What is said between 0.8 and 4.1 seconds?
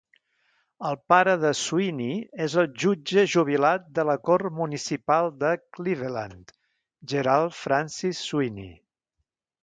El pare de Sweeney és el jutge jubilat de